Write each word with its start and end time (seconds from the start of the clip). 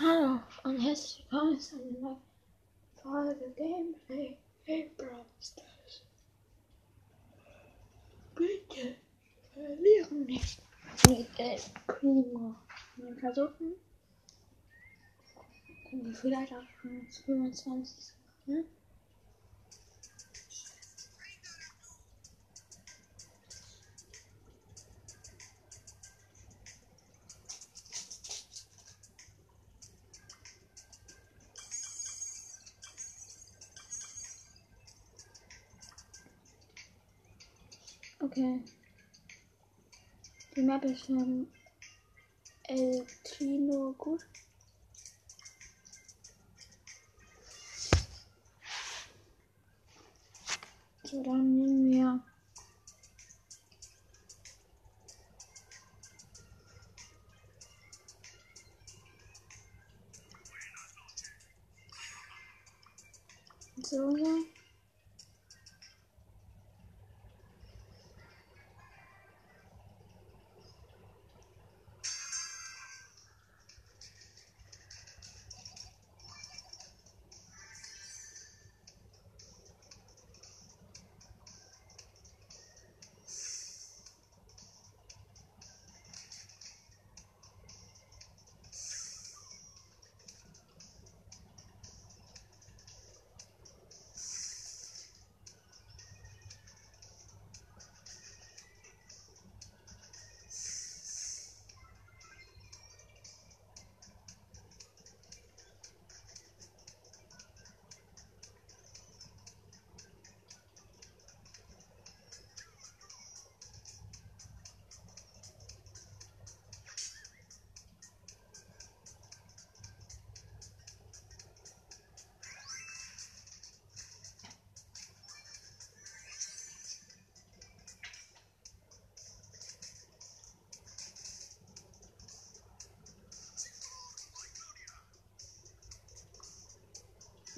Hallo 0.00 0.38
und 0.62 0.78
herzlich 0.78 1.24
willkommen 1.28 1.58
zu 1.58 1.74
einer 1.74 1.98
neuen 1.98 2.16
Folge 3.02 3.50
Gameplay 3.56 4.36
in 4.66 4.94
Brawl 4.96 5.24
Stars. 5.40 6.04
Bitte 8.36 8.94
verlieren 9.52 10.24
nicht 10.26 10.62
mit 11.08 11.26
El 11.38 11.58
Primo. 11.88 12.54
Wir 12.94 13.16
versuchen, 13.16 13.74
vielleicht 16.14 16.52
auch 16.52 16.62
schon 16.80 17.04
das 17.04 17.18
25. 17.18 18.14
Ne? 18.46 18.64
Okay. 38.20 38.60
Die 40.56 40.62
Map 40.62 40.84
ist 40.84 41.06
von 41.06 41.46
El 42.64 43.06
Trino 43.22 43.94
gut. 43.96 44.26
So, 51.04 51.22
dann 51.22 51.56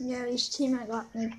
Ja, 0.03 0.25
ich 0.27 0.51
ziehe 0.51 0.71
mal 0.71 0.87
gerade 0.87 1.09
mit 1.19 1.33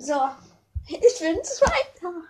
So, 0.00 0.14
ich 0.86 1.18
bin 1.18 1.42
Zweiter. 1.42 2.22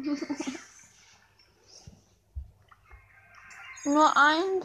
Nur 3.84 4.16
ein. 4.16 4.60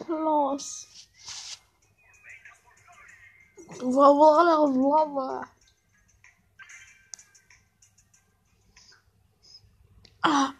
Blablabla. 3.78 5.46
Ah. 10.22 10.55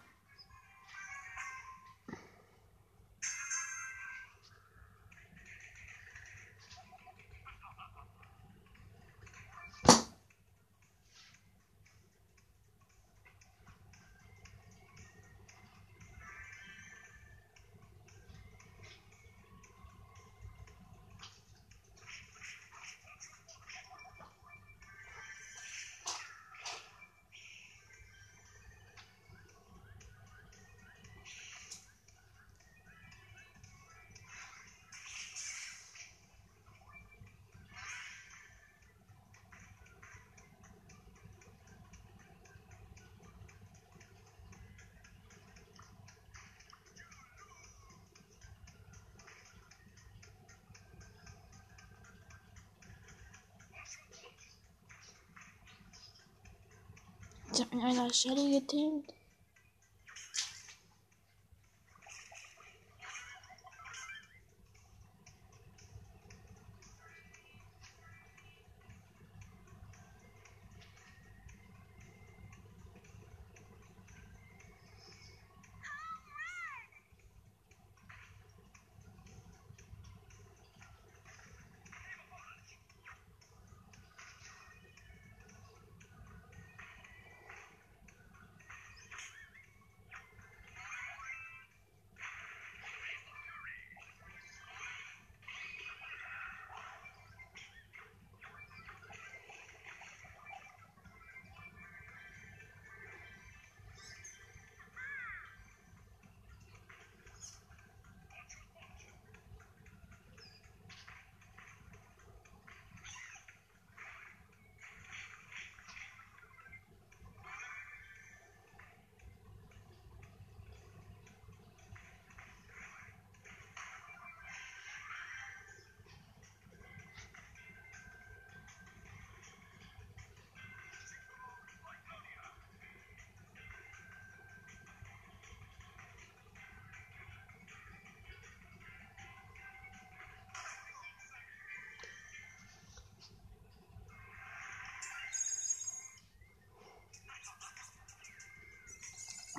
Ich 57.53 57.61
hab 57.61 57.73
in 57.73 57.81
einer 57.81 58.13
Shelly 58.13 58.59
geteamt. 58.59 59.16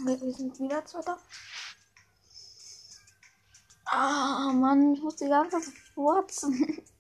Okay, 0.00 0.20
wir 0.20 0.32
sind 0.32 0.58
wieder 0.60 0.84
Zweiter. 0.84 1.18
Ah, 3.86 4.52
Mann, 4.52 4.94
ich 4.94 5.02
muss 5.02 5.16
die 5.16 5.28
ganze 5.28 5.60
Zeit 5.60 5.74
furzen. 5.94 6.82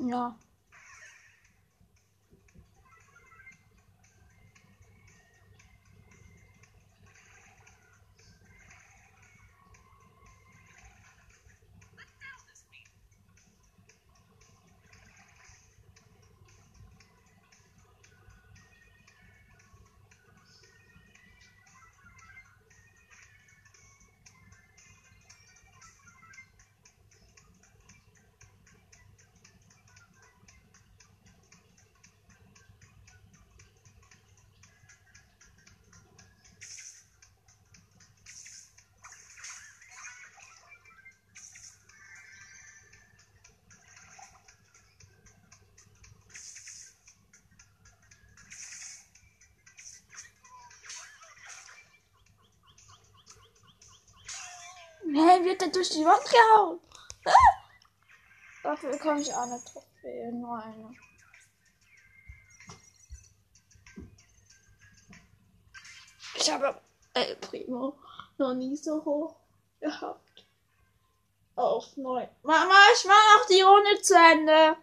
Ja. 0.00 0.36
Hä, 55.12 55.44
wird 55.44 55.60
er 55.62 55.68
durch 55.68 55.90
die 55.90 56.04
Wand 56.04 56.24
gehauen? 56.24 56.80
Dafür 58.62 58.96
kann 58.96 59.18
ich 59.18 59.34
eine 59.34 59.60
Trophäe, 59.64 60.32
nur 60.32 60.56
eine. 60.56 60.94
Ich 66.36 66.50
habe 66.52 66.80
El 67.14 67.36
Primo 67.36 67.98
noch 68.38 68.54
nie 68.54 68.76
so 68.76 69.04
hoch 69.04 69.34
gehabt. 69.80 70.46
Auf 71.56 71.96
neun. 71.96 72.28
Mama, 72.42 72.78
ich 72.94 73.04
mach 73.04 73.38
noch 73.38 73.46
die 73.46 73.62
Runde 73.62 74.00
zu 74.00 74.14
Ende. 74.14 74.76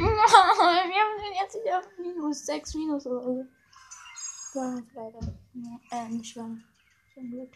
Wir 0.00 0.49
haben 1.20 1.34
jetzt 1.40 1.54
wieder 1.54 1.82
minus 1.98 2.44
6 2.46 2.74
minus 2.74 3.06
oder 3.06 3.22
so. 3.22 3.46
War 4.54 4.82
leider. 4.94 5.20
Ja, 5.54 5.80
äh, 5.90 6.08
nicht 6.08 6.34
lang. 6.36 6.62
Zum 7.14 7.30
Glück. 7.30 7.52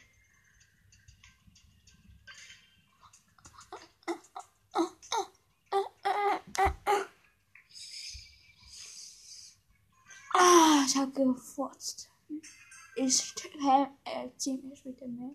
Ah, 10.33 10.85
ich 10.87 10.97
hab 10.97 11.15
gefurzt. 11.15 12.11
Ich 12.97 13.35
äh, 14.05 14.29
zieh 14.37 14.57
mich 14.59 14.85
mit 14.85 15.01
dem 15.01 15.17
Meer. 15.17 15.35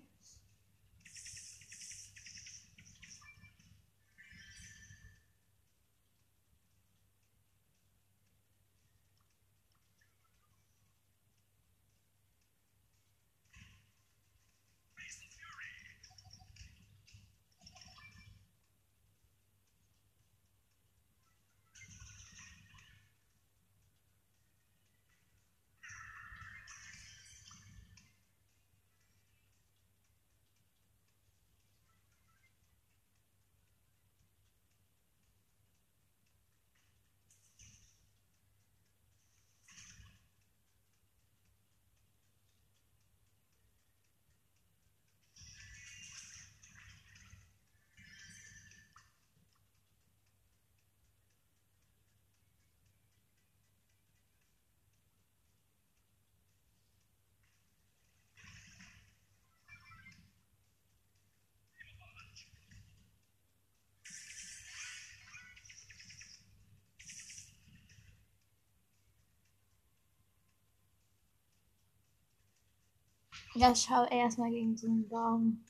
Ja, 73.55 73.75
schau 73.75 74.05
erstmal 74.05 74.51
gegen 74.51 74.77
so 74.77 74.87
einen 74.87 75.09
Baum. 75.09 75.65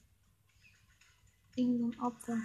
Gegen 1.55 1.77
so 1.79 1.85
ein 1.85 1.99
Opfer. 2.01 2.37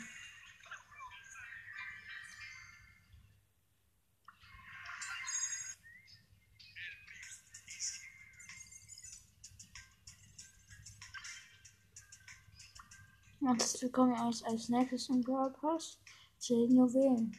Das 13.59 13.79
bekommen 13.79 14.13
wir 14.13 14.47
als 14.49 14.69
nächstes 14.69 15.09
im 15.09 15.23
Brawl 15.23 15.53
Pass. 15.53 15.99
10 16.39 16.77
Juwelen. 16.77 17.37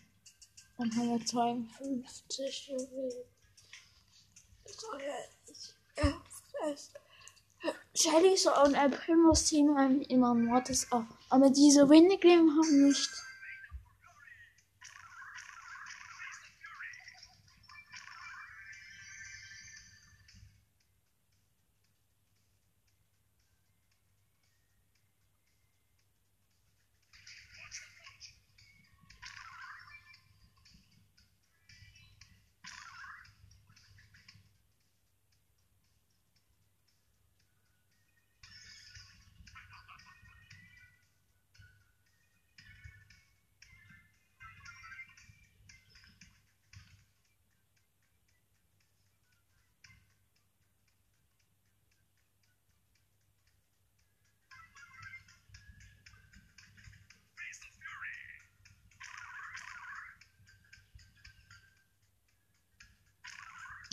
Dann 0.77 0.95
haben 0.95 1.09
wir 1.09 1.25
52 1.25 2.67
Juwelen. 2.67 3.25
So, 4.65 4.87
ja, 4.99 6.21
es 6.69 6.91
Shelly 7.93 8.35
und 8.65 8.75
El 8.75 8.89
Primos 8.89 9.45
Team 9.45 9.77
haben 9.77 10.01
immer 10.01 10.33
Mortis 10.33 10.87
auch. 10.91 11.05
Aber 11.29 11.49
diese 11.49 11.89
Windigame 11.89 12.51
haben 12.51 12.87
nicht. 12.87 13.09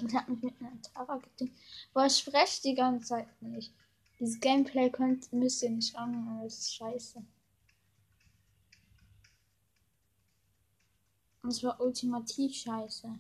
Ich 0.04 0.14
hab 0.14 0.28
mich 0.28 0.42
mit 0.42 0.60
einer 0.60 0.80
Tara 0.82 1.18
gedingt. 1.18 1.56
Boah, 1.92 2.06
ich 2.06 2.16
spreche 2.16 2.62
die 2.62 2.74
ganze 2.74 3.08
Zeit 3.08 3.42
nicht. 3.42 3.72
Dieses 4.18 4.40
Gameplay 4.40 4.90
könnt, 4.90 5.32
müsst 5.32 5.62
ihr 5.62 5.70
nicht 5.70 5.96
an, 5.96 6.28
aber 6.28 6.46
es 6.46 6.58
ist 6.58 6.74
scheiße. 6.74 7.24
Und 11.42 11.50
es 11.50 11.62
war 11.62 11.80
ultimativ 11.80 12.54
scheiße. 12.54 13.18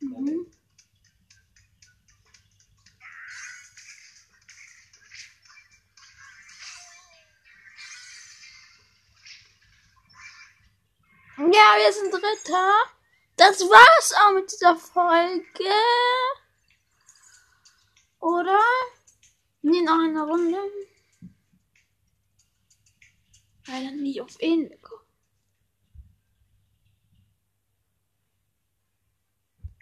Mhm. 0.00 0.46
Ja, 11.36 11.76
wir 11.76 11.92
sind 11.92 12.12
Dritter. 12.12 12.72
Das 13.36 13.60
war's 13.60 14.14
auch 14.14 14.32
mit 14.34 14.50
dieser 14.52 14.76
Folge. 14.76 15.44
Oder? 18.20 18.60
Nee, 19.62 19.82
noch 19.82 19.98
eine 19.98 20.22
Runde. 20.22 20.58
Leider 23.66 23.90
nicht 23.92 24.20
auf 24.20 24.40
ihn 24.40 24.68
bekommen. 24.68 25.03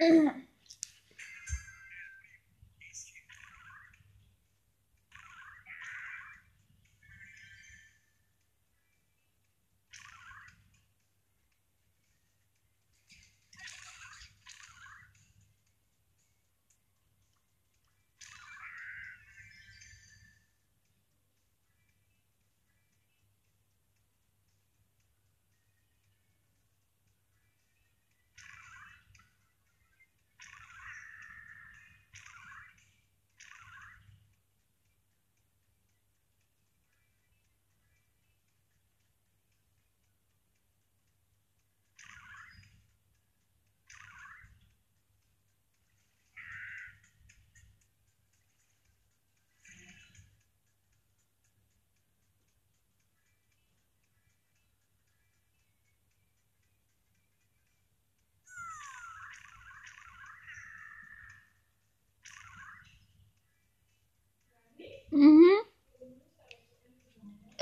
嗯 0.08 0.46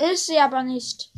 Ist 0.01 0.25
sie 0.25 0.39
aber 0.39 0.63
nicht. 0.63 1.11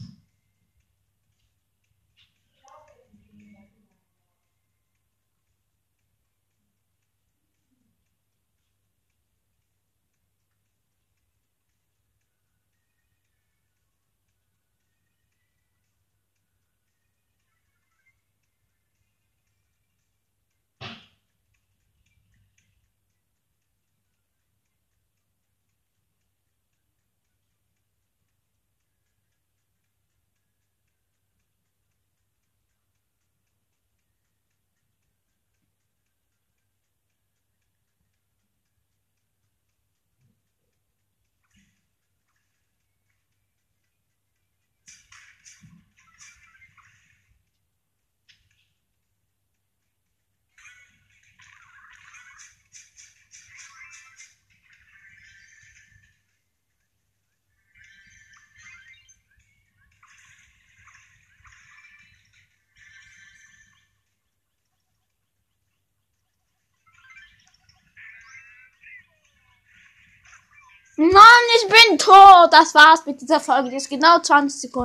Mann, 70.96 71.44
ich 71.58 71.68
bin 71.68 71.98
tot. 71.98 72.50
Das 72.52 72.74
war's 72.76 73.06
mit 73.06 73.20
dieser 73.20 73.40
Folge. 73.40 73.70
Die 73.70 73.78
ist 73.78 73.90
genau 73.90 74.20
20 74.20 74.62
Sekunden. 74.62 74.74